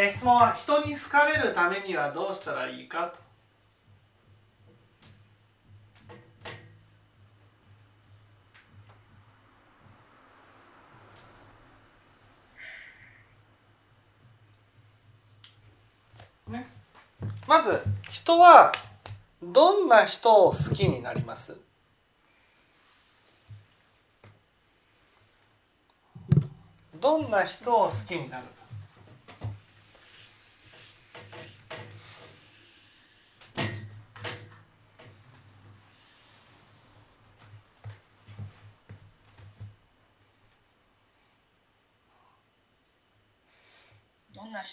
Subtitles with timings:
[0.00, 3.12] えー、質問は人に好かれるためにはどうしたらいいか
[16.46, 16.52] と。
[16.52, 16.68] ね、
[17.48, 18.70] まず人は
[19.42, 21.56] どんな人を好きになります？
[27.00, 28.44] どんな人を好きになる？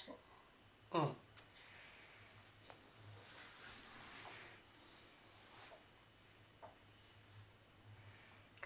[0.03, 0.11] か
[0.91, 0.99] どんな人。
[0.99, 1.15] うん。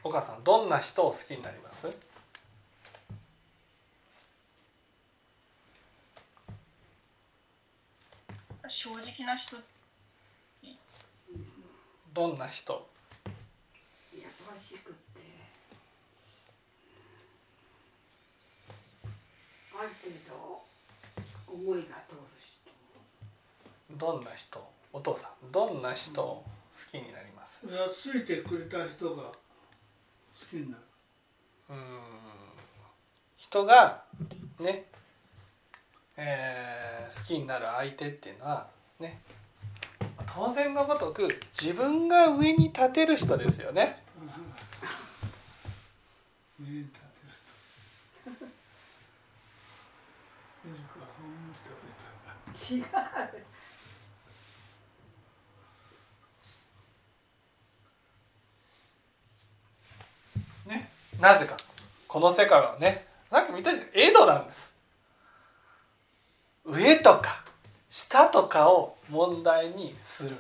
[0.02, 1.88] 岡さんどんな人を好きになります？
[8.72, 9.58] 正直な人
[12.14, 12.88] どんな人
[14.14, 15.20] 優しくって。
[19.78, 20.69] ある程度
[21.60, 22.22] 思いが通る
[23.90, 23.98] 人。
[23.98, 24.72] どんな人？
[24.94, 25.52] お父さん。
[25.52, 26.22] どんな人？
[26.22, 26.46] を好
[26.92, 27.68] きになります？
[27.68, 29.34] いやついてくれた人が好
[30.50, 30.84] きになる。
[31.70, 31.80] うーん。
[33.38, 34.04] 人が
[34.60, 34.86] ね、
[36.18, 38.68] えー好きになる相手っていうのは
[39.00, 39.20] ね。
[40.32, 41.28] 当然のごとく
[41.60, 44.04] 自分が上に立てる人ですよね。
[46.62, 47.00] 上に立て
[48.28, 48.46] る人
[50.70, 52.86] よくは思っておれたが違 う
[60.70, 61.58] ね、なぜか。
[62.08, 64.74] この世界はねさっきも言ったようにエドなんです。
[66.66, 67.44] 上とか
[67.90, 70.38] 下とかを問題にする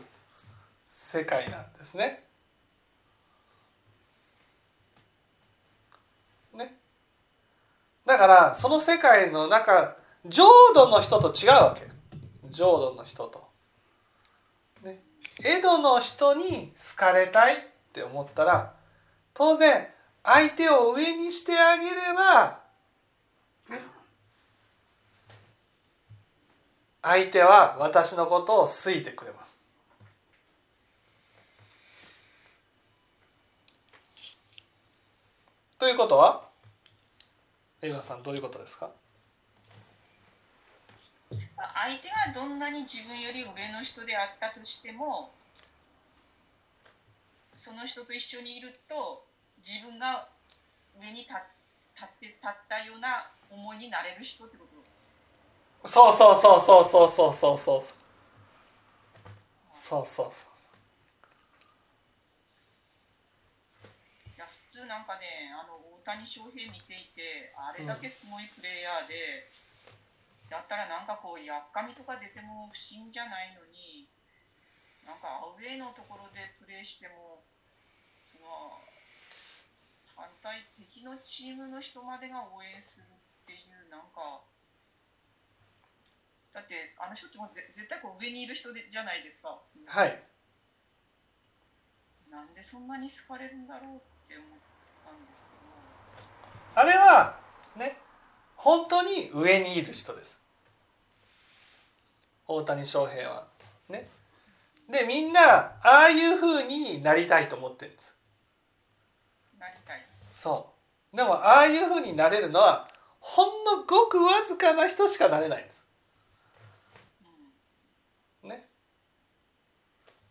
[0.89, 2.23] 世界なんですね。
[6.53, 6.75] ね。
[8.06, 9.95] だからその世界の中
[10.25, 11.99] 浄土の人と違うわけ。
[12.50, 13.48] 浄土の人と。
[14.84, 15.02] ね、
[15.44, 17.58] エドの人に好かれたいっ
[17.94, 18.74] て思ったら
[19.34, 19.88] 当然
[20.24, 22.60] 相手を上にしてあげれば、
[23.70, 23.80] ね、
[27.02, 29.58] 相手は私のことを好いてくれます。
[35.78, 36.50] ということは
[37.81, 38.90] 江川さんどういうことですか？
[41.59, 45.31] 相手がどんなに自分より上の人であったとしても
[47.56, 49.25] その人と一緒にいると
[49.58, 50.30] 自分が
[51.00, 51.34] 上に立
[51.96, 54.64] 立って立ったような思いになれる人ってこ
[55.84, 55.88] と？
[55.88, 57.84] そうそうそうそうそうそうそうそう
[59.74, 60.52] そうそうそう
[64.36, 69.52] いや普通なんかねあの大谷翔平見ていてあれだけすごいプレイヤーで、
[70.50, 74.10] だったらなんかこうやっかみとか出ても不審じゃないのに
[75.06, 77.42] なんかアウェーのところでプレーしても
[78.26, 78.82] その
[80.18, 84.42] 反対敵のチームの人までが応援するっていうなんか
[86.52, 89.62] だってあの人ってもうぜ絶対こう上にいる人でじゃないですか。
[89.86, 90.24] はい
[92.30, 94.50] なんでそんなに好かれるんだろうって思っ
[95.06, 95.52] たんですけ
[96.78, 96.81] ど。
[96.81, 97.40] あれは
[97.76, 97.98] ね
[98.59, 100.38] 本当に上にいる人です。
[102.46, 103.47] 大谷翔平は。
[103.88, 104.09] ね。
[104.90, 108.18] でみんなああいうふうになりたいと思ってるんです。
[109.58, 110.06] なりたい。
[110.31, 110.74] そ
[111.14, 111.16] う。
[111.16, 112.90] でもああいうふうになれるのは
[113.22, 115.86] ほんのごくわずかな人しかなれないんです。
[118.44, 118.50] うん。
[118.50, 118.68] ね。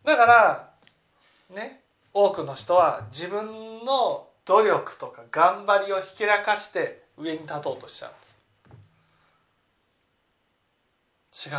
[0.04, 0.70] だから
[1.48, 1.80] ね。
[2.12, 8.26] 多くの人は自分の努力とか頑張りをひけらかして上に立とうとしちゃうんで
[11.32, 11.48] す。
[11.48, 11.58] 違う。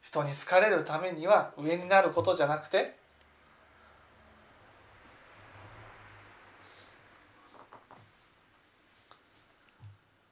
[0.00, 2.94] 人に好かれるためには上になることじゃなくて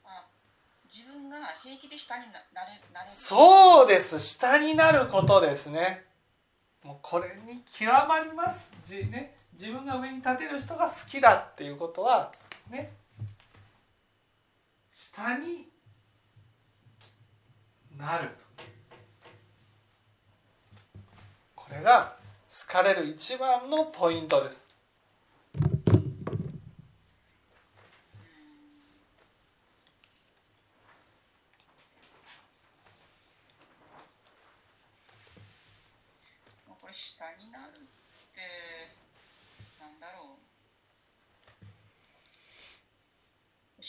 [0.05, 0.25] あ
[0.84, 3.12] 自分が平気で下にななれなれる。
[3.12, 4.20] そうです。
[4.20, 6.05] 下になることですね。
[6.84, 8.72] もうこれに極まります。
[8.87, 12.31] じ、ね、自分が上に立てる人が好きだっていうことは
[12.70, 12.93] ね
[15.14, 15.68] 下に
[17.98, 18.30] なる
[21.54, 22.16] これが
[22.48, 24.66] 好かれる一番のポイントです。
[36.92, 37.80] 下になるっ
[38.34, 38.81] て。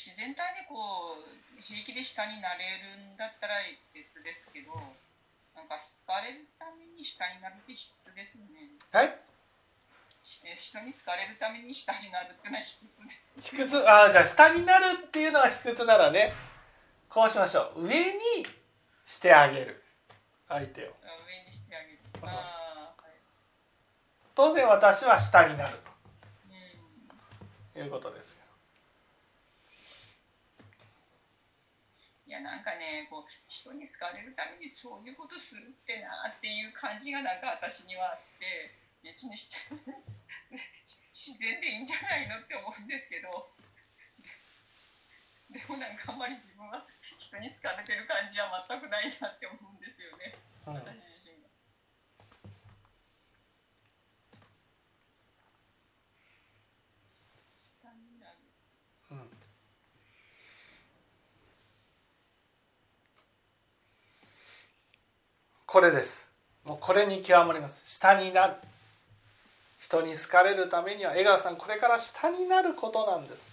[0.04, 3.56] 自然体でこう平気で下になれるんだったら
[3.96, 4.76] 別ですけど
[5.56, 8.76] なんか好かれるために下になるって卑屈ですよね。
[8.92, 9.16] はい？
[10.44, 13.56] え人に好かれるために下になるってのは卑屈です。
[13.56, 13.90] 卑屈？
[13.90, 16.34] あじゃあ下になるっていうのが卑屈ならね
[17.08, 17.88] こうしましょう。
[17.88, 18.20] 上に
[19.06, 19.82] してあげる。
[20.50, 20.92] 相手を。
[21.00, 22.00] あ上にしてあげる。
[22.24, 23.16] ああはい。
[24.36, 25.80] 当然私は下になる
[26.52, 27.74] うん。
[27.74, 28.44] ということですよ
[32.34, 38.74] やなんかねこう人に好かれるためにそういうことするってなっていう感じがなんか私にはあって
[39.06, 39.54] 別にし
[41.14, 43.30] 自然でいいんじゃないのって思うんですけど。
[45.54, 46.84] でもなんかあんまり自分は
[47.20, 50.34] 人に好かれてる感じは全くないなって思うんですよね。
[50.66, 51.50] うん私自身が。
[57.56, 58.38] 下になる
[59.12, 59.44] うん
[65.74, 66.30] これです。
[66.66, 67.82] もうこれに極まります。
[67.90, 68.54] 下になる。
[69.80, 73.48] 人に好かれるためには江川さんこれから下になることなんです。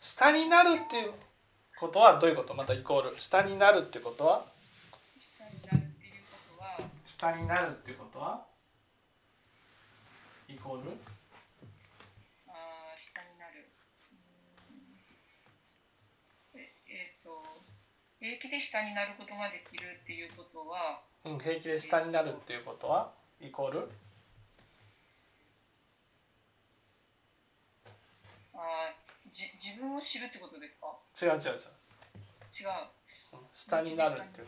[0.00, 1.12] 下になるっていう
[1.78, 2.54] ことはどういうこと？
[2.54, 3.18] またイコール。
[3.18, 4.46] 下になるってことは？
[5.20, 6.80] 下になるっていうことは？
[7.06, 8.46] 下になるってことは？
[10.48, 10.80] イコール
[12.48, 13.68] あー下になる
[14.10, 17.44] うーんええーと
[18.22, 23.10] 平気で下になることができるっていうことはうん、平気で下になるっていうことは
[23.40, 23.90] イコール？
[28.54, 30.86] あーじ自分を知るってことですか？
[31.20, 31.40] 違う違う違う。
[31.42, 31.56] 違う。
[33.32, 34.46] うん下になるっていう。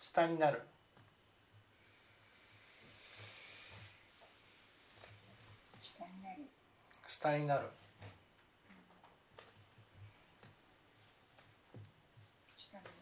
[0.00, 0.62] 下になる。
[5.82, 6.42] 下になる。
[7.06, 7.68] 下になる
[12.56, 12.96] 下になる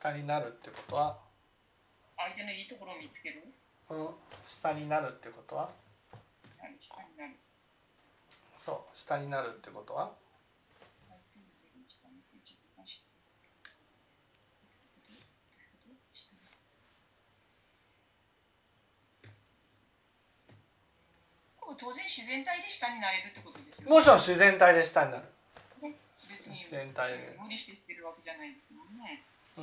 [0.00, 1.18] 下になるってことは、
[2.16, 3.44] 相手のいいところを見つける？
[3.90, 4.08] うん、
[4.42, 5.68] 下になるってことは？
[6.56, 7.36] はい下になる。
[8.58, 10.12] そう下になるってことは？
[21.78, 25.24] 当然自然体で下になれるってことですもちろん自然体で下になる。
[25.80, 29.24] ね自然体で、無理して言ってるわけじゃないですもんね。
[29.58, 29.60] う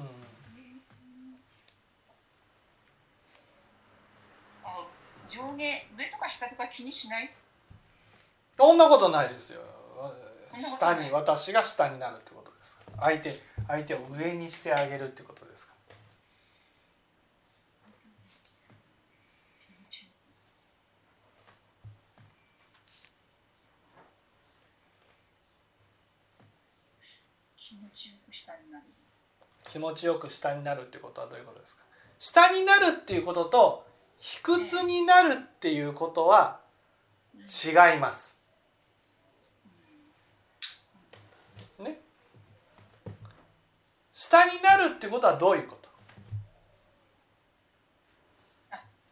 [5.29, 7.29] 上下上とか下とか気にしない？
[8.57, 9.61] そんなことないですよ。
[10.57, 13.31] 下に私が下になるってことです相手
[13.67, 15.95] 相手を上にしてあげるってことですから
[27.55, 28.85] 気持ちよく下になる。
[29.77, 31.83] 気持ちよく下になるってことはどういうことですか？
[32.17, 33.85] 下になるっていうことと
[34.17, 36.59] 卑屈になるっていうことは
[37.37, 38.39] 違います。
[41.77, 41.99] ね？
[44.11, 45.89] 下になるってことはどういうこと？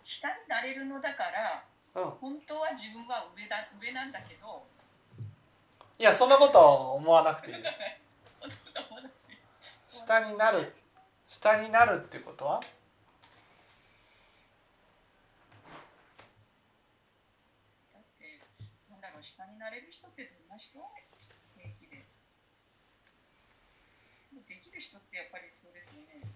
[0.03, 1.25] 下になれるのだか
[1.93, 2.09] らうん。
[2.09, 4.63] 本当は自分は上だ上なんだけど
[5.99, 6.59] いやそんなこと
[6.93, 7.57] 思わなくていい。
[9.95, 10.75] 下になる
[11.25, 12.59] 下になるってことは？
[12.59, 12.67] だ
[18.01, 18.41] って
[18.91, 20.77] なんだろう下になれる人ってどんな人？
[21.55, 22.03] 平気で
[24.45, 26.27] できる人ってやっぱりそうですよね。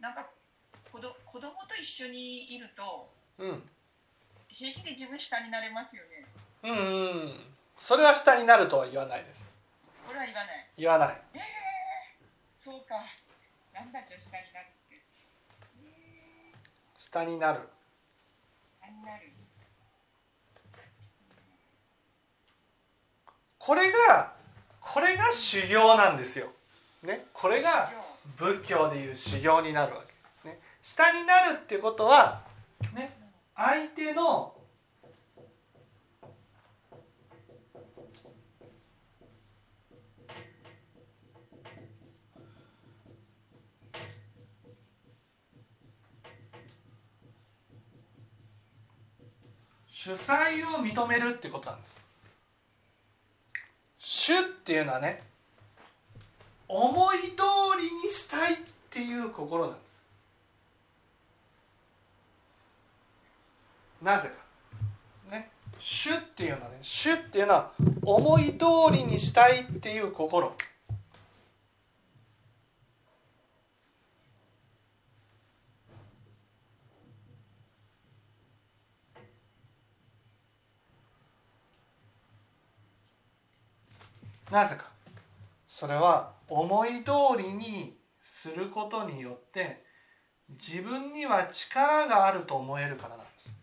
[0.00, 0.28] なんか
[0.90, 3.62] 子ど子供と一緒にいるとうん。
[4.48, 6.26] 平気で自分下になれますよね。
[6.62, 7.40] うんうん。
[7.76, 9.46] それは下になるとは言わないです。
[10.06, 10.66] これは言わない。
[10.78, 11.22] 言わない。
[11.34, 11.40] ええ
[12.52, 12.94] そうか。
[13.74, 15.02] なんだじゃあ下になるって。
[15.82, 16.52] え
[16.96, 17.58] 下になる。
[17.58, 17.62] ー、
[18.80, 19.32] 下になる。
[23.58, 24.32] これが
[24.80, 26.48] これが修行なんですよ。
[27.02, 27.26] ね。
[27.32, 27.90] これが
[28.36, 30.02] 仏教でいう修行になるわ
[30.44, 30.48] け。
[30.48, 30.60] ね。
[30.82, 32.42] 下になるっていうことは
[32.94, 33.16] ね
[33.56, 34.54] 相手の
[50.04, 51.96] 主催を認めるってことなんです。
[54.00, 54.36] 主。
[54.36, 55.22] っていうのはね
[56.66, 57.24] 思い通
[57.78, 58.56] りにしたいっ
[58.90, 60.02] ていう心なんです。
[64.02, 64.28] なぜ
[65.30, 65.36] か。
[65.36, 65.48] ね。
[65.78, 67.70] 主っていうのはね主っていうのは
[68.04, 70.52] 思い通りにしたいっていう心。
[84.52, 84.84] なぜか
[85.66, 89.82] それは思い通りにすることによって
[90.60, 93.54] 自分には力があると思えるからなんです。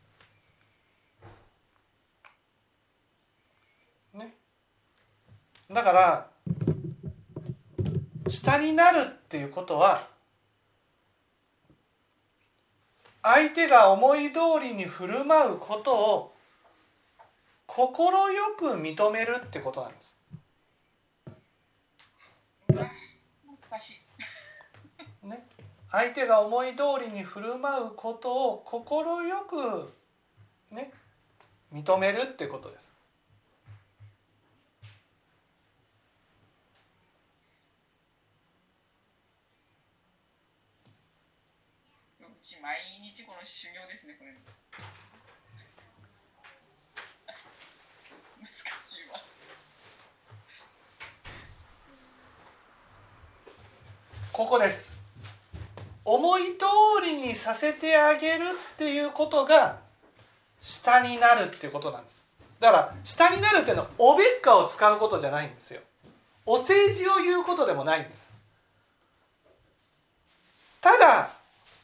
[4.15, 4.33] ね。
[5.69, 6.27] だから
[8.27, 10.07] 下になるっていうことは
[13.21, 16.33] 相手が思い通りに振る舞うことを
[17.67, 17.85] 快
[18.57, 20.18] く認めるってことなんです。
[22.73, 24.01] 難し
[25.23, 25.27] い。
[25.27, 25.47] ね、
[25.91, 28.83] 相手が思い通りに振る舞うことを快
[29.47, 29.93] く
[30.71, 30.91] ね
[31.73, 32.93] 認めるってことです。
[42.21, 44.33] うち毎日この修行ですねこれ。
[48.39, 49.19] 難しいわ。
[54.39, 54.93] ここです。
[56.05, 56.65] 思い通
[57.03, 59.79] りにさせてあげるっていうことが
[60.61, 62.23] 下になるっていうことなんです。
[62.57, 65.81] だから下になるっていうのはおべっかを使うことじゃないんですよ。
[66.45, 68.31] お世辞を言うことでもないんです。
[70.79, 71.29] ただ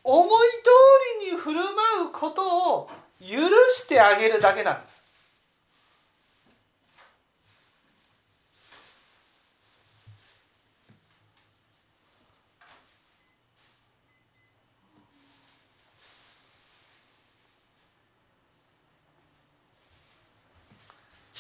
[0.02, 3.36] 思い通りに振る舞うことを許
[3.74, 5.04] してあげるだけなんです。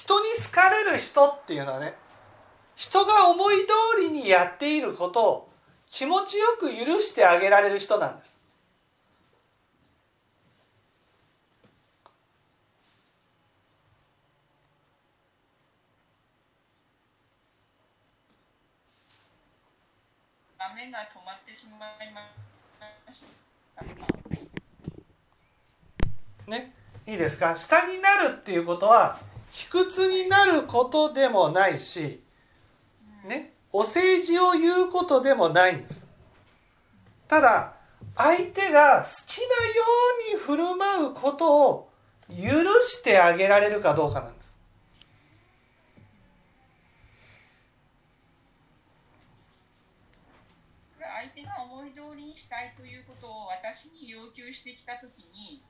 [0.06, 1.96] 人に好かれる人っていうのはね
[2.76, 3.56] 人が思い
[3.98, 5.50] 通りにやっていることを
[5.90, 8.38] 気持ちよく許してあげられる人なんです
[20.60, 22.22] 雨が止まってしまいま
[23.12, 23.26] し
[26.46, 26.52] た。
[26.52, 26.74] ね
[27.08, 27.56] いいですか？
[27.56, 29.18] 下になるっていうことは
[29.50, 32.22] 卑屈になることでもないし
[33.26, 36.06] ねお世辞を言うことでもないんです。
[37.28, 37.74] ただ
[38.16, 39.84] 相手が好きなよ
[40.32, 41.90] うに振る舞うことを
[42.30, 42.36] 許
[42.82, 44.58] してあげられるかどうかなんです。
[50.98, 55.62] これ相手が思い通りにしたいということを私に要求してきたときに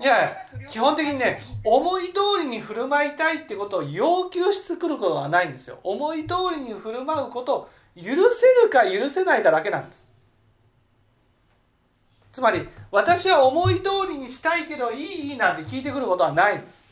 [0.00, 0.28] いや
[0.70, 5.78] 基本的にね思い通りに振る舞いたいってことを要求してくることはないんですよ。
[5.84, 8.10] 思い通りに振る舞うことを許せ
[8.62, 10.06] るか許せないかだけなんです。
[12.32, 16.84] つまり私は思い通りにしたいけどいいいいなんて聞いてくることはないんです。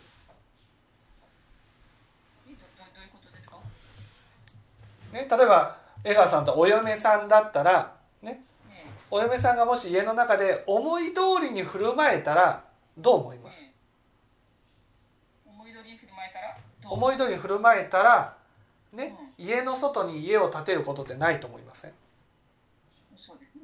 [5.12, 7.92] ね、例えば江川さんとお嫁さんだったら、
[8.22, 12.64] ね、ねお嫁さんがもし家の中で思い通りに振る舞えたら
[12.98, 13.64] どう思いえます？
[15.46, 16.56] 思い通りに振る舞えたら
[16.90, 18.36] 思い通りに振る舞えたら、
[18.92, 21.92] ね、家の外に家を建てることってないと思いません？
[23.16, 23.54] そうです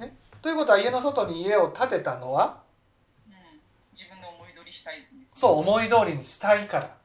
[0.00, 2.60] ね、ということは家の外に家を建てたのは？
[3.28, 3.34] うん、
[3.92, 6.96] 自分の思い通りしたいそう思い通りにしたいから。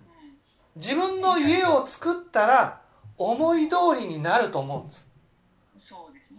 [0.00, 0.80] うん。
[0.80, 2.80] 自分の家を作ったら
[3.18, 5.06] 思い通りになると思うんです。
[5.76, 6.38] そうですね、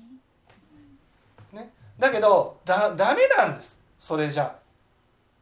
[1.53, 1.69] うん。
[2.00, 4.55] だけどだダメなんですそれじゃ。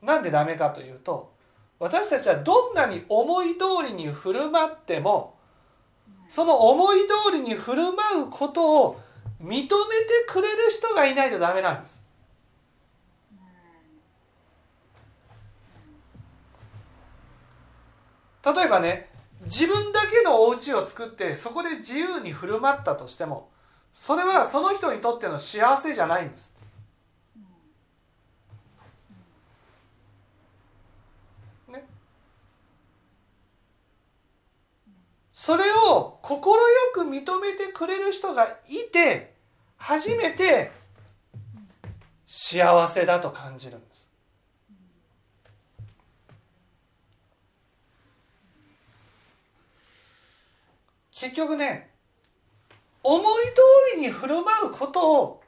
[0.02, 1.32] なんでダメかというと
[1.80, 5.36] 私たちはどんなに思い通りに振る舞っても
[6.28, 9.00] その思い通りに振る舞うことを
[9.42, 9.70] 認めて
[10.28, 12.04] くれる人がいないとダメなんです。
[18.46, 19.10] 例えばね
[19.44, 23.50] 自分だけのお家を作ってそこで自由に振る舞ったとしても
[23.94, 26.59] それはその人にとっての幸せじゃないんです。
[35.50, 36.38] それを快
[36.94, 39.34] く認めてくれる人がいて
[39.78, 40.70] 初めて
[42.28, 44.08] 幸せだと感じるんです。
[51.14, 51.90] 結局ね
[53.02, 55.44] 思い通りに振る舞うことを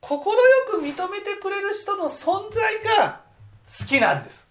[0.00, 0.16] 快
[0.70, 3.22] く認めてくれる人の存在が
[3.66, 4.46] 好きなんです。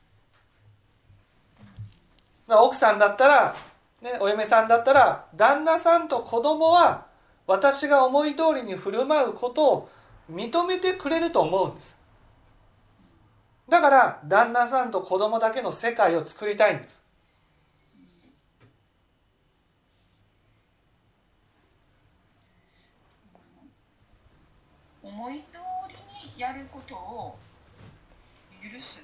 [2.49, 3.55] 奥さんだったら、
[4.03, 7.05] ね、お嫁さんだったら旦那さんと子供は
[7.47, 9.89] 私が思い通りに振る舞うことを
[10.29, 11.97] 認めてくれると思うんです。
[13.69, 17.01] だから旦那さんと子供だけの世界を作りたいんです。
[25.01, 25.95] 思い通り
[26.35, 27.37] にやることを
[28.61, 29.01] 許す。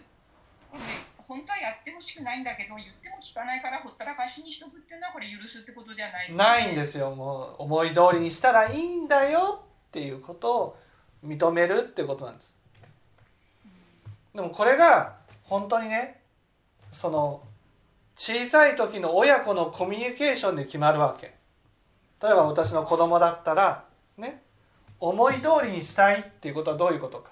[1.30, 6.34] 本当はやってほしくないんだけど言っても聞かないからほったらかしにしとくっていうのはこれ許すってことではない。
[6.34, 10.78] ないんですよもう思い通りにしたらいいんだよっていうことを
[11.24, 12.58] 認めるってことなんです。
[14.34, 16.20] でもこれが本当にね
[16.92, 17.44] その
[18.16, 21.28] 小さい時の親子のコミュニケーションで決まるわけ。
[22.22, 23.86] 例えば私の子供だったら
[24.18, 24.42] ね
[25.00, 27.30] 思い通りにしたいっていうことはどういうことか。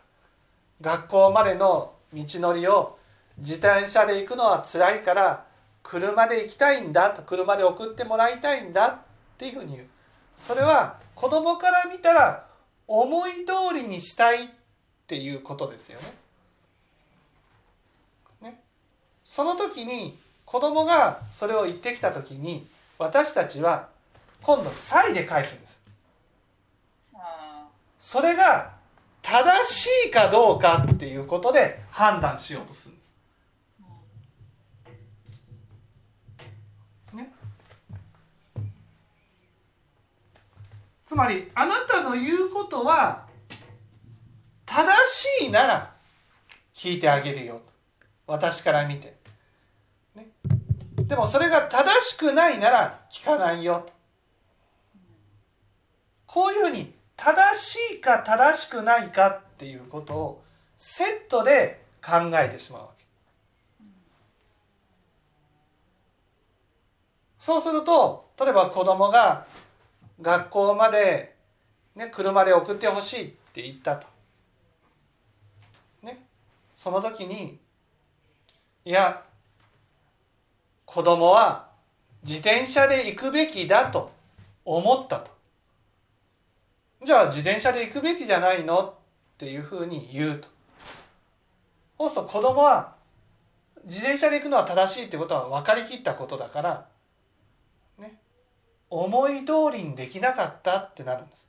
[0.81, 2.96] 学校までの道のりを
[3.37, 5.45] 自転車で行くのは辛いから
[5.83, 8.97] 車で行きたいんだと車で送ってもらいたいんだっ
[9.37, 9.87] ていうふうに言う
[10.37, 12.45] それは子供から見たら
[12.87, 14.47] 思い通りにしたいっ
[15.07, 16.13] ていうことですよね。
[18.41, 18.61] ね
[19.23, 22.67] その時に子供がそれを言ってきた時に
[22.97, 23.89] 私たちは
[24.41, 25.81] 今度「サイ」で返すんです。
[27.99, 28.71] それが
[29.21, 32.96] 正しいかどうかっていうことで判断しようとする
[41.07, 43.25] つまりあなたの言うことは
[44.65, 44.85] 正
[45.41, 45.93] しいなら
[46.75, 47.61] 聞いてあげるよ
[48.27, 49.15] 私から見て、
[50.15, 50.27] ね、
[50.97, 53.87] でもそれが正しくないなら聞かないよ
[56.25, 60.43] こういうふうに正しいか正しくないかっていうことを
[60.77, 63.05] セットで考えてしまうわけ。
[67.39, 69.47] そうすると例えば子供が
[70.21, 71.35] 学校まで、
[71.95, 74.07] ね、車で送ってほしいって言ったと。
[76.03, 76.23] ね、
[76.75, 77.59] その時に
[78.85, 79.23] いや
[80.85, 81.67] 子供は
[82.23, 84.11] 自転車で行くべきだと
[84.63, 85.31] 思ったと。
[87.05, 88.93] じゃあ自転車で行くべきじゃないのっ
[89.37, 90.47] ていうふうに言うと。
[91.99, 92.95] そうすると子供は
[93.83, 96.87] 自転車で行くのは正しいってことは分かりきったことだから
[98.89, 101.47] 思い通りにできなかったってなるんです。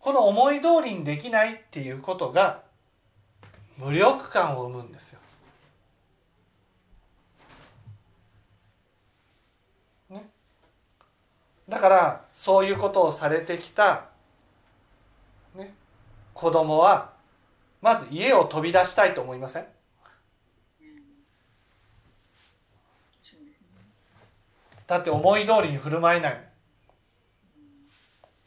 [0.00, 2.62] この思い通りにできないっていうことが
[3.76, 5.20] 無力感を生むんですよ。
[10.10, 10.30] ね
[11.68, 14.04] だからそういうことをされてきた、
[15.56, 15.74] ね、
[16.32, 17.10] 子供は
[17.82, 19.66] まず家を飛び出したいと思いません？
[24.86, 26.40] だって思い通りに振る舞えない。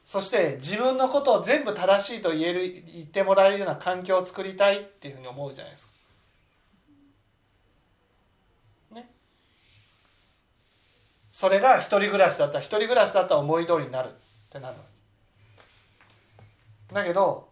[0.06, 5.92] そして自分のことを全部正しいと言える言ってもらえるような環境を作りたいっていうふうに思うじゃないですか。
[8.96, 9.12] ね。
[11.32, 14.12] それが一人暮らしだったら一人暮らしだったら思い通りになるっ
[14.50, 14.76] てなる
[16.92, 17.50] だけど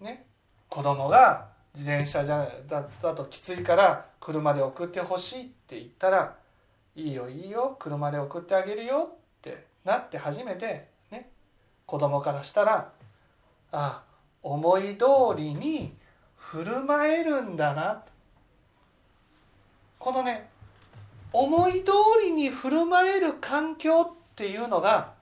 [0.00, 0.26] ね。
[0.68, 6.36] 子供が自転車じゃだだときついから車で送ってほしいって言ったら
[6.96, 7.76] いいよいいよ。
[7.78, 11.30] 車で送ってあげるよってなって初めてね
[11.86, 12.92] 子供からしたら
[13.72, 14.04] あ
[14.42, 15.94] 思い通りに
[16.36, 18.04] 振る舞えるんだな。
[19.98, 20.48] このね
[21.32, 25.14] 思い通りに振る舞える環境っていうのが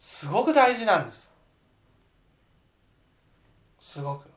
[0.00, 1.30] すごく大事なんです。
[3.78, 4.28] すごく。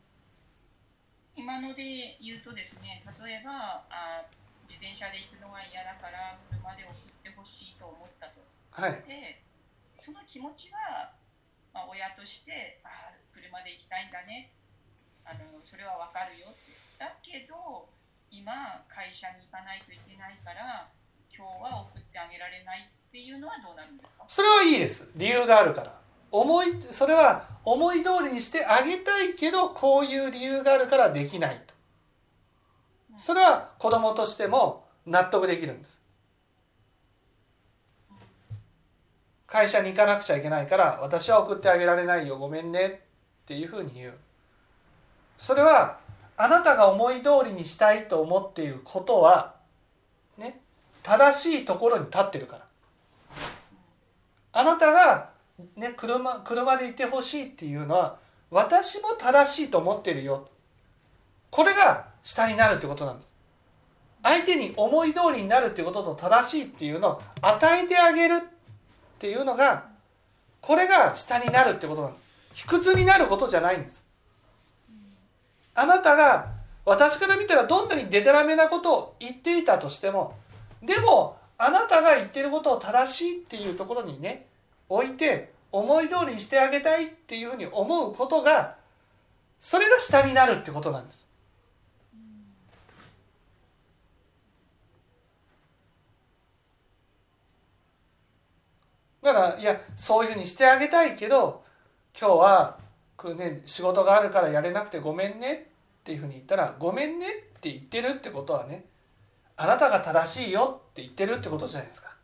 [1.36, 3.52] 今ので言うとですね例えば
[3.90, 4.24] あ
[4.68, 8.44] 自転車で行くのが嫌だから車で送ってほしいと思ったと、
[8.76, 9.42] はい、で
[9.96, 11.16] その気持ちは、
[11.74, 14.52] まあ、親としてあ車で行きたいんだね。
[15.24, 16.76] あのそれはわかるよって。
[17.00, 17.88] だけど
[18.30, 20.90] 今会社に行かないといけないから
[21.32, 24.26] 今日は送ってあげられないっていうのはどうなるんですか？
[24.28, 25.08] それはいいです。
[25.16, 26.02] 理由があるから。
[26.30, 31.74] 思いそれは思い通りにしてあげたいけどこういう理由があるからできないと
[33.20, 36.02] それは子供としても納得できるんです。
[39.48, 44.14] 会社に行かなくちゃいけないから私は送ってあげられないよごめんねっていうふうに言う。
[45.38, 46.00] それは
[46.36, 49.56] あなたが思い通りにしたいと思っていることは
[50.38, 50.60] ね
[51.02, 52.68] 正しいところに立ってるから。
[54.52, 55.30] あなたが、
[55.76, 58.18] ね、車車でいてほしいっていうのは
[58.52, 60.50] 私も正しいと思ってるよ。
[61.50, 63.34] これが下になるってことなんです。
[64.24, 68.40] 相手に思い通りになるっていうことと正しいっていうのを与えてあげるっ
[69.20, 69.86] ていうのが
[70.62, 72.28] これが下になるってことなんです。
[72.54, 74.06] 卑屈になることじゃないんです。
[75.76, 76.48] あなたが
[76.86, 80.36] 私から見たらどんなにデタラメなことを言っていたとしても
[80.82, 84.48] でもあなたが言ってることを正しいっていうところにね
[84.90, 88.76] 置いて思い通りにしてあげたいっていうふうに思うことが
[89.60, 91.27] それが下になるってことなんです。
[99.28, 101.62] だからいやそういうふうにしてあげたいけど
[102.18, 102.78] 今日は、
[103.38, 105.54] ね、仕事があるからやれなくてごめんね
[106.00, 108.86] っていうふうに言ったら「ごめんね」って言ってるってことはね
[109.58, 112.16] あなたが正しいよって言ってるってことじゃないですか。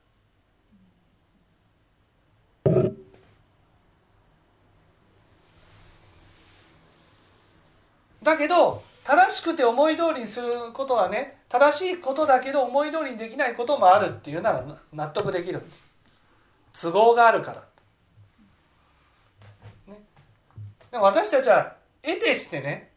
[8.24, 14.64] だけど正しくて思い通りにすることはね正しいことだけど思い通りにできないこともあるっていうなら
[14.94, 15.93] 納得できるんです
[16.80, 17.54] 都合があるか
[19.88, 20.00] ら、ね、
[20.92, 22.92] でも私たちは得てしてね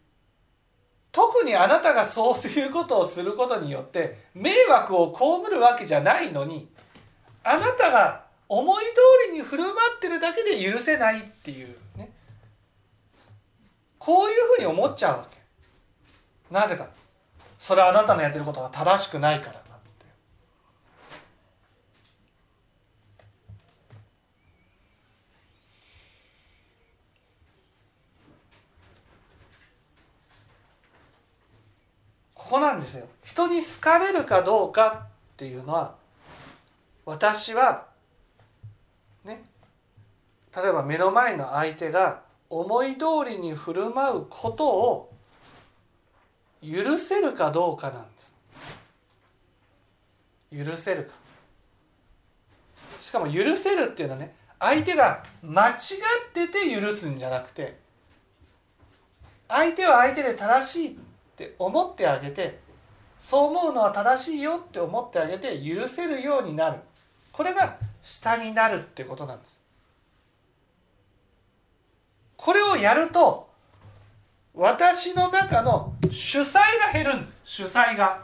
[1.12, 6.68] 特にあなたがそういうことをすることによって迷惑を被るわけじゃないのに
[7.42, 8.90] あなたが思い通
[9.32, 12.10] りに振る舞ってるだけで許せないっていうね。
[13.98, 15.38] こういうふうに思っちゃうわけ。
[16.50, 16.88] なぜか。
[17.58, 20.06] それはあなたのやってることが正しくないからだって
[32.46, 33.09] ここなんですよ。
[33.24, 35.96] 人に好かれるかどうかっていうのは
[37.04, 37.87] 私は
[39.24, 39.42] ね
[40.54, 45.12] 例えば目の前の相手が思い通りに振る舞うことを
[46.62, 48.35] 許せるかどうかなんです。
[50.70, 51.14] 許せるか。
[53.00, 55.76] しかも許せるっていうのはね相手が間違っ
[56.32, 57.76] てて許すんじゃなくて
[59.48, 61.05] 相手は相手で正しい
[61.37, 62.59] って思ってあげて
[63.18, 66.79] そう思うのは正しいよって思ってあげて許せるようになる。
[67.31, 69.61] これが下になるってことなんです。
[72.38, 73.51] これをやると
[74.55, 77.42] 私の中の主催が減るんです。
[77.44, 78.22] 主催が。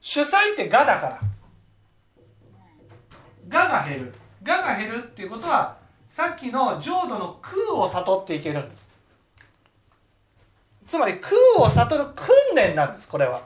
[0.00, 1.20] 主催って「が」だから
[3.48, 5.76] 「が」が減る「が」が減るっていうことは
[6.08, 8.95] さっきの浄土の空を悟っていけるんです。
[10.86, 13.40] つまり空を悟る訓練なんですこれは。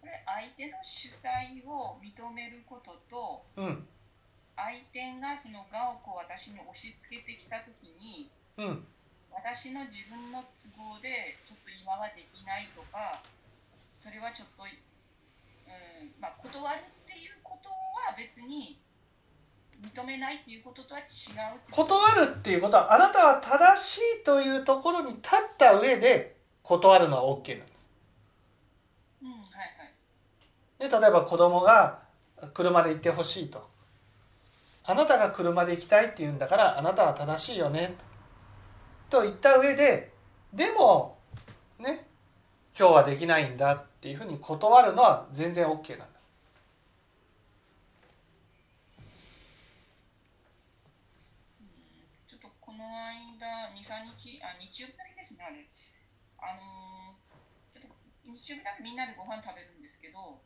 [0.00, 3.86] これ相手の主催を認めることとうん。
[4.56, 8.84] 相手がその我をこう私に押し付けてきた時にうん
[9.32, 13.22] 私の自分の都合でちょっと今はできないとか
[13.94, 18.78] それはちょっと、うんまあ、断るっていうことは別に
[19.80, 21.06] 認めないっていうこととは違う
[21.70, 27.90] 断るっていうことはあなたは正しいというところに立った上で断るのは OK なんです。
[29.22, 29.40] うんはい
[30.78, 30.90] はい。
[30.90, 32.00] で例えば子供が
[32.52, 33.68] 車で行ってほしいと。
[34.84, 37.94] あなたが車で行きたいって言うんだからあなたは正しいよね。
[37.98, 38.09] と
[39.22, 40.12] 言った上で
[40.52, 41.18] でも
[41.78, 42.06] ね
[42.78, 46.26] 今日はできないんだっていうふうに断るのは全然 OK なんです。
[52.28, 55.66] ちょっとこの間23日あ日曜日だけですねあれ。
[56.38, 57.94] あのーちょっと
[58.24, 60.40] 日曜日だけみんなでご飯食べるんですけど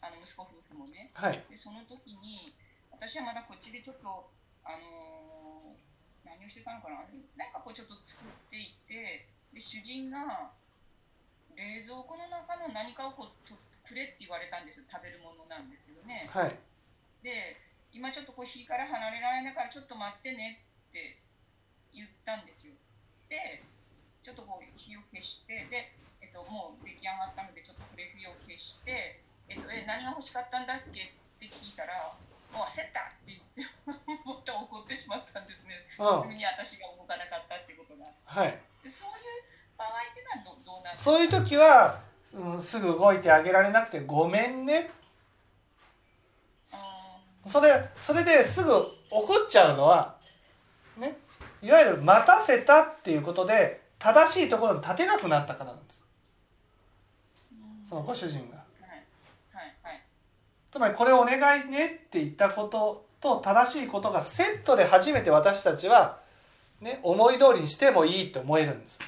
[0.00, 1.10] あの息子夫婦もね。
[1.14, 1.42] はい。
[1.50, 2.54] でその時に
[2.92, 4.30] 私はまだこっちでちょっと
[4.62, 5.93] あのー
[6.24, 7.04] 何をしてたのかな？
[7.36, 10.50] なんかこうちょっと作っていてで主人が
[11.54, 13.54] 冷蔵庫の中の何かをこうと
[13.86, 14.84] くれって言われたんですよ。
[14.90, 16.26] 食べるものなんですけどね。
[16.32, 16.56] はい。
[17.22, 17.60] で
[17.92, 20.60] 今ちょっとこう火から離れられないからちょっと待ってね
[20.90, 21.16] って
[21.94, 22.74] 言ったんですよ。
[23.28, 23.62] で
[24.24, 31.12] ちょっとこう火を消してで、えっと、もう出来上がったのでちょっとこれ火を消して、えっと、え何が欲しかったんだっけ？
[31.12, 32.16] って聞いたら
[32.54, 33.62] もう焦ったって言って
[34.24, 35.74] また怒ってしまったんですね。
[35.98, 36.22] うん。
[36.22, 38.04] すぐに私が動かなかったってことが。
[38.24, 38.58] はい。
[38.82, 39.16] でそういう
[39.76, 41.10] 場合ってのはどどうなんですか？
[41.10, 42.00] そういう時は
[42.62, 44.90] すぐ動いてあげられなくてごめんね。
[46.72, 47.10] あ
[47.48, 48.72] それそれですぐ
[49.10, 50.16] 怒っちゃうのは
[50.96, 51.16] ね
[51.62, 56.02] いわゆる待たせたっていうことで正しいところに立てなくなったからなんです。
[57.88, 58.63] そのご主人が。
[60.74, 66.18] つまりこれをお願いねって言ったことと正しいことがセットで初めて私たちは、
[66.80, 68.98] ね、思い通りにしてもいいと思えるんです。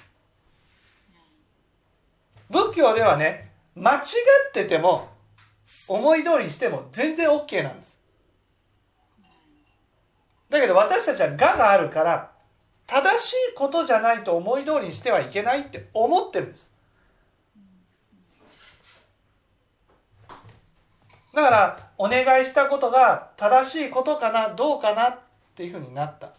[2.51, 4.03] 仏教ではね間違っ
[4.53, 5.09] てても
[5.89, 7.99] 思い通りにしても全然 OK なんです。
[10.49, 12.31] だけど私たちは我があるから
[12.87, 16.76] 正しいことじゃないと思い通りにしてはいけないって思ってるんです。
[21.37, 25.19] だからお願いしたことが正しいことかなどうかなっ
[25.55, 26.31] ていうふうになった。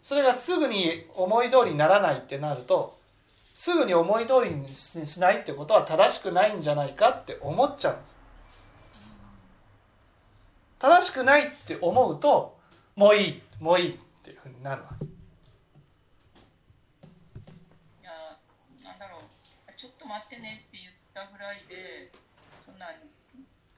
[0.00, 2.96] それがすぐに思い通りにならないってなると
[3.42, 8.16] すぐに思い通りにしないってことは正しくないんじゃないかって思っちゃうんです。
[10.78, 12.56] 正しくないって思うと
[12.94, 14.90] もういいもういいっていうふうになるわ
[18.00, 18.10] いや
[18.84, 19.22] なんだろう。
[19.76, 22.12] ちょっと待ってねって言ったぐらいで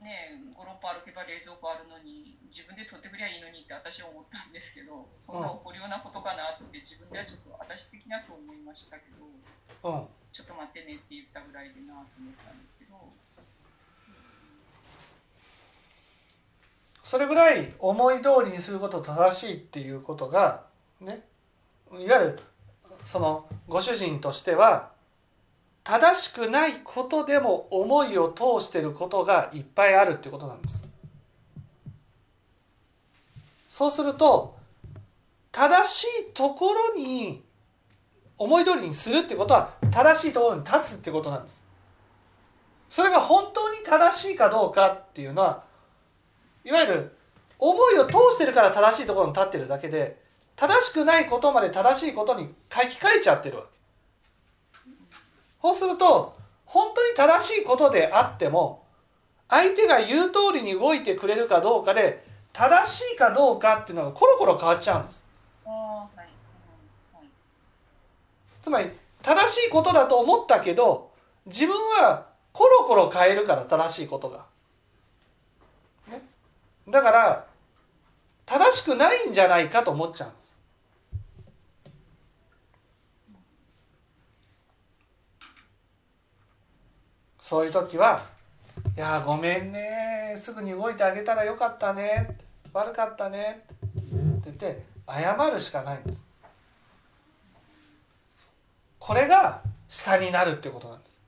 [0.00, 9.28] ね56歩歩けば冷蔵庫あるのに自分で取ってくりゃいいのにって私は思ったんですけどそんな起こるようなことかなって自分ではちょっと私的にはそう思いましたけど
[9.82, 10.06] うん。
[10.32, 12.94] ちょっと待ってねって言ったぐらいでなと思ったんですけど。
[17.02, 20.66] それぐらい思い通りにすること正しいっていうことが
[21.00, 21.24] ね
[21.92, 22.38] いわゆる
[23.02, 24.92] そのご主人としては
[25.84, 30.84] 正しくないことでも思いを通してることがいっぱいあるってことなんです。
[33.68, 34.56] そうすると
[35.52, 37.42] 正しいところに
[38.36, 41.64] 思い通りにするってことは正しいところに立つってことなんです。
[42.90, 45.62] それが本当に正しいかどうかっていうのは
[46.64, 47.16] いわゆる
[47.58, 50.20] 思いを通してるから正しいところに立ってるだけで
[50.56, 53.79] 正しくないことまで正しいことに書き換えちゃってるわけ。
[55.62, 58.84] そうすると本当に正しいことであっても
[59.48, 65.24] 相手が言う通りに動いてくれるかどうかで正しいかどうかっていうのがコロコロ変わっちゃうんです、
[68.62, 68.90] つまり
[69.22, 71.10] 正しいことだと思ったけど
[71.46, 74.44] 自分はコロコロ変えるから正しいことが、
[76.08, 76.22] ね、
[76.88, 77.46] だから
[78.46, 80.49] 正しくないんじゃないかと思っちゃうんです。
[87.50, 88.22] そういう時は
[88.96, 92.38] 「いやごめんねすぐに動いてあげたらよかったね
[92.72, 95.98] 悪かったね」って言って謝るしかない。
[95.98, 96.20] んです
[99.00, 101.20] これが下になるってことなんです。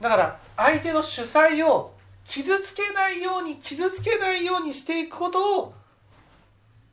[0.00, 1.92] だから相手の主催を
[2.24, 5.74] 傷つけないように傷つけないようにしていくことを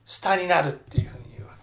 [0.06, 1.62] 下になるっていうふうに言うわけ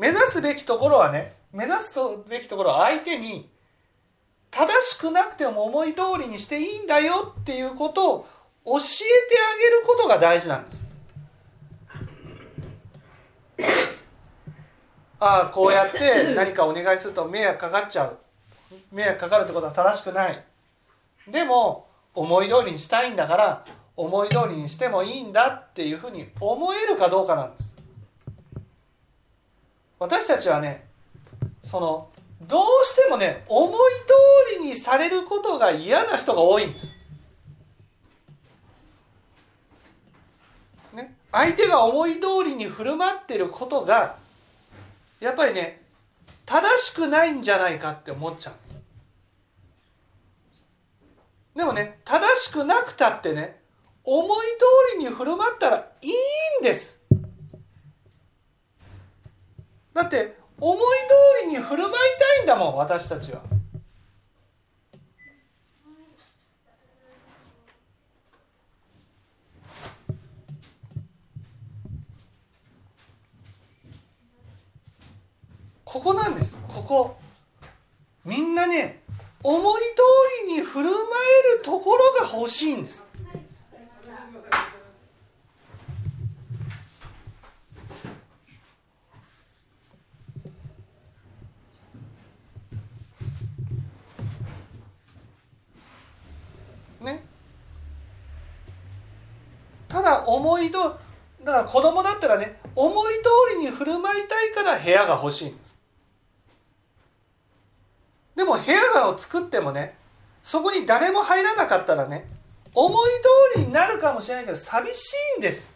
[0.00, 3.50] 目指すべきところはね目指すべきところは相手に
[4.50, 8.26] 正しくなくても思い通りにしていいんだよっていうことを
[8.64, 8.86] 教えて
[9.38, 10.84] あげることが大事なんです。
[15.20, 18.18] ああこうやって何かお願いすると迷惑かかっちゃう。
[18.90, 20.42] 迷惑かかるってことは正しくない。
[21.28, 23.64] でも思い通りにしたいんだから
[23.96, 27.69] 思い通りにしてもいいんだっていうふうに思えるかどうかなんです
[30.00, 30.86] 私たちはね
[31.62, 32.08] その
[32.40, 33.72] どうしてもね思い
[34.54, 36.92] 通りにされることが嫌な人が多いんです。
[40.94, 44.16] ね、相手が思い通りに振る舞ってることが
[45.20, 45.82] やっぱりね
[46.46, 48.80] 正しくないんじゃないかって思っちゃうんです。
[51.54, 53.60] でもね正しくなくたってね
[54.02, 54.28] 思い
[54.96, 56.10] 通りに振る舞ったらいい
[56.62, 56.99] んです。
[59.94, 61.94] だって思い通りに振る舞い
[62.36, 63.42] たいんだもん私たちは。
[75.84, 76.56] ここなんです。
[76.68, 77.16] ここ。
[78.24, 79.00] みんなね
[79.42, 80.94] 思い通りに振る舞
[81.54, 83.06] えるところが欲しいんです
[97.00, 97.22] ね
[99.88, 100.98] ただ思いど
[101.42, 105.78] だから子供だったらね思い通りに振る舞いたいから部屋が欲しいんです。
[108.34, 109.94] でも部屋を作ってもね
[110.42, 112.26] そこに誰も入らなかったらね
[112.74, 113.10] 思い
[113.54, 115.72] 通りになるかもしれないけど寂しいんです。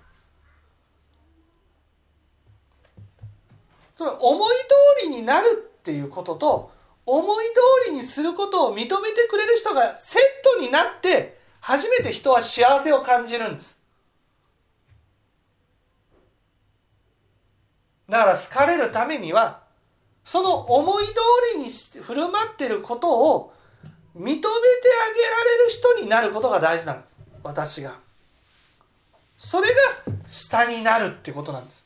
[3.97, 4.49] その思い
[4.99, 5.47] 通りになる
[5.79, 6.73] っていうことと
[7.07, 7.45] 思い
[7.85, 13.84] 通りにすることを認めてくれる人がセットになって初めて人は幸せを感じるんです。
[18.09, 19.61] だから好かれるためには
[20.25, 21.15] その思い通
[21.55, 23.55] りに振る舞ってることを
[24.17, 24.49] 認めてあげら
[25.45, 27.19] れる人になることが大事なんです。
[27.43, 27.99] 私が。
[29.37, 29.75] それが
[30.27, 31.85] 下になるってことなんです。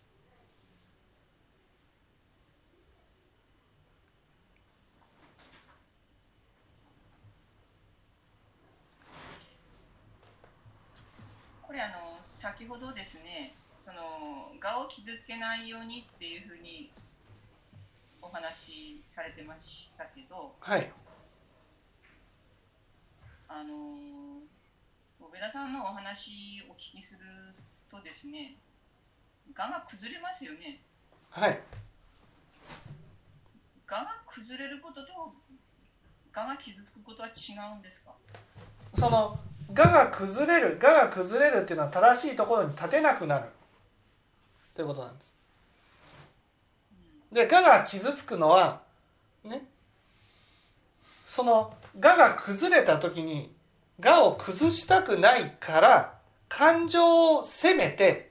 [11.63, 13.55] これあの先ほどですね
[13.89, 16.91] その我を傷つけないようにっていうふうに
[18.21, 20.91] お話しされてましたけどはい。
[23.49, 24.43] あの
[25.33, 27.21] 上田さんのお話をお聞きする
[27.91, 28.57] とですね
[29.57, 30.81] 我が崩れますよね。
[31.31, 31.59] はい。
[33.91, 35.33] 我が崩れることと
[36.37, 38.11] 我が傷つくことは違うんですか？
[39.01, 39.39] その
[39.71, 43.49] 我が崩れる我が崩れるっていうのは正しいところに立てなくなる
[44.79, 45.33] ということなんです。
[47.33, 48.81] で我が傷つくのは
[49.45, 49.65] ね
[51.27, 53.53] その我が崩れた時に
[54.01, 56.15] 我を崩したくないから
[56.49, 58.31] 感情を責めて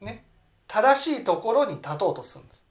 [0.00, 0.24] ね
[0.66, 2.62] 正しいところに立とうとするんです、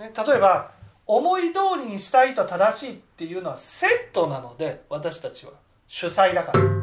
[0.00, 0.72] ね、例えば
[1.06, 5.52] 思い通りにしたいと正しいっていうのはセットなので私たちは。
[5.86, 6.79] 主催だから。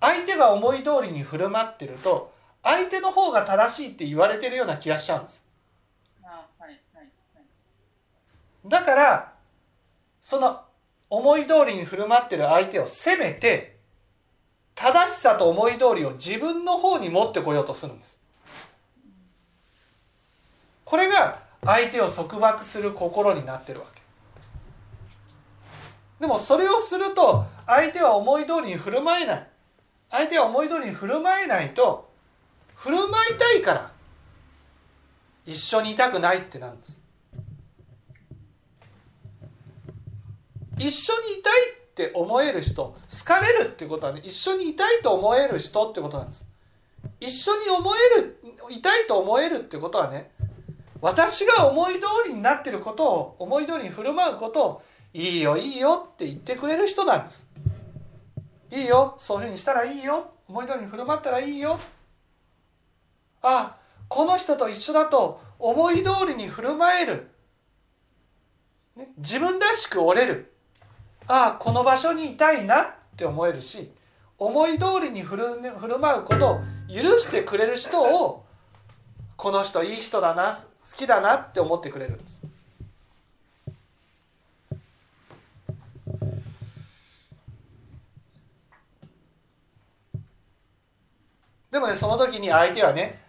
[0.00, 2.32] 相手が思い通りに振る舞ってると
[2.62, 5.42] 相手の方が正しいって言われてるような気がしちゃうんです。
[8.66, 9.32] だから
[10.20, 10.60] その
[11.08, 13.78] 思い通りに振る舞ってる相手を責めて
[14.74, 18.20] 正しさと思い通りを自分の方に持ってこようとするんです。
[20.84, 24.00] これが相手を束縛する心になってるわけ。
[26.20, 29.46] でもそれをすると相手は思い通りに振る舞えない
[30.10, 32.08] 相手は思い通りに振る舞えないと
[32.74, 33.92] 振る舞いたいから
[35.44, 37.00] 一緒にいたくないってなるんです。
[40.78, 46.46] 一緒にいたいって思える人好かれるってことはね一緒にいたいと思える人ってことなんです。
[47.20, 48.38] 一緒に思える
[48.70, 50.30] いたいと思えるってことはね
[51.00, 57.47] 私が思い通りになってることを思い通りに振る舞うことをいいよいいよって言ってくれる人なんです。
[58.70, 59.14] いいよ。
[59.18, 60.32] そういうふうにしたらいいよ。
[60.48, 61.78] 思い通りに振る舞ったらいいよ。
[63.42, 63.76] あ
[64.08, 67.30] この人と一緒だと思い通りに振る舞える、
[68.96, 70.52] ね、自分らしく折れる。
[71.26, 72.94] あこの場所にいたいな。
[73.18, 73.90] って思えるし
[74.38, 75.44] 思い通りに振る
[75.76, 78.46] 振る舞うことを許してくれる人を
[79.36, 82.40] この人いい人だな好きだなって思ってくれるんです。
[91.70, 93.20] でもねその時に相手はね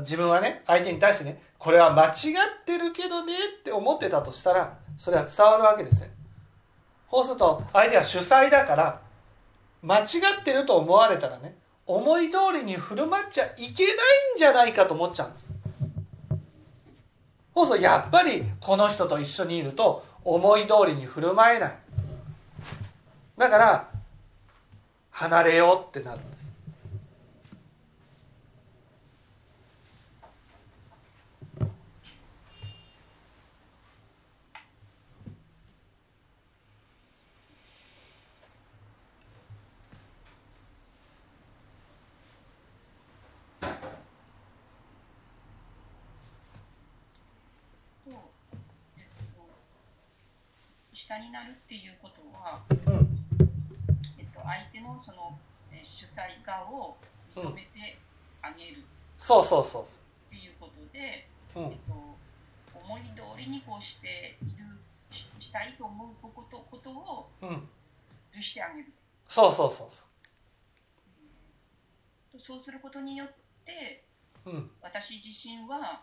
[0.00, 6.08] 自分はね相手に対してねこれは間違ってるけどねって思ってたとしたらそれは伝わるわけですよ。
[7.10, 9.00] そうすると相手は主催だから
[9.82, 10.04] 間違
[10.40, 13.94] ってると思われたらね思い通りに振る舞っちゃいけない
[14.34, 15.50] んじゃないかと思っちゃうんです。
[17.54, 21.78] そうするとやっぱりこの人と一緒にいると思い通りに振る舞えない。
[23.36, 23.88] だから
[25.10, 26.41] 離れようってなるんです。
[51.02, 53.18] 下になるっていうことは、うん。
[54.18, 55.36] えっと、相手のその
[55.72, 56.96] えー主催化を
[57.34, 57.98] 認めて
[58.40, 58.80] あげるっ
[59.18, 59.86] そうそうそ
[60.30, 61.68] ていうことで、えっ、と、
[62.74, 64.64] 思い通りにこうしている
[65.10, 67.68] ししたいと思うことことをうん、
[68.34, 68.92] 許してあげる。
[69.28, 70.04] そうそうそうそ
[72.38, 73.28] そうすることによっ
[73.64, 74.04] て
[74.46, 76.02] う、うん、私自身は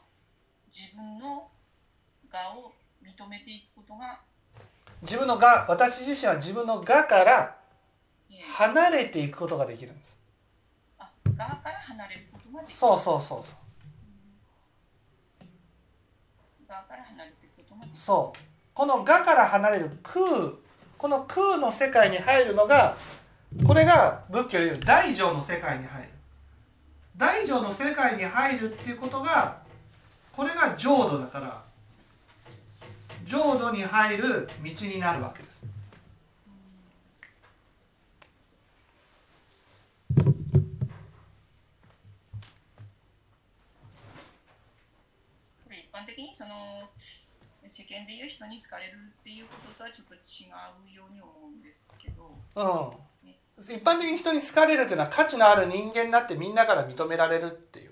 [0.68, 1.50] 自分の
[2.32, 2.74] 我を
[3.04, 4.20] 認めていくことが、
[5.02, 7.56] 自分のが私自身は自分のがから
[8.30, 10.18] えー離れていくことができるんです。
[11.38, 12.78] 側から離れることができる。
[12.78, 13.56] そうそうそうそう。
[16.68, 18.39] 側から離れていくことができるそう。
[18.74, 20.24] この「が」から離れる「空」
[20.97, 22.95] この「空」の世界に入るのが
[23.66, 26.10] これが仏教でいう大乗の世界に入る。
[27.16, 29.62] 大乗の世界に入るっていうことが
[30.36, 31.68] これが浄土だから
[33.30, 35.63] 浄土に入る道になるわけです。
[45.63, 46.89] これ一般的にその
[47.67, 50.49] 世間で言う人に好かれるっていうこととはちょっと違
[50.91, 52.36] うように思うんですけど。
[52.55, 53.63] うん。
[53.63, 57.91] 一般的に人に好かれるっていうのは価値のある人間になってみんなから認められるっていう。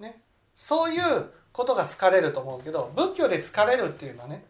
[0.00, 0.20] ね。
[0.56, 4.44] そういうことが好かれると思うけど仏教で好かれるっていうのはね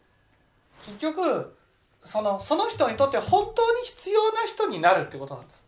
[0.86, 1.56] 結局
[2.04, 5.64] そのその人にとって本当に必要な人になるってことなんです。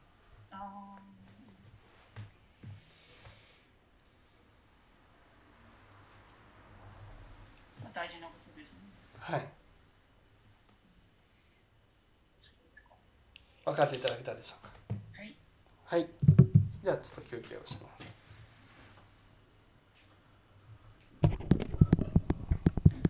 [7.93, 8.79] 大事なことですね
[9.21, 9.47] はい
[13.65, 14.73] 分かっていただけたでしょうか。
[15.17, 15.35] はい。
[15.87, 16.09] はい。
[16.83, 18.14] じゃあちょっと休憩をします